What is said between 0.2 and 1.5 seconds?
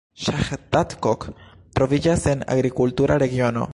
Ŝahdadkot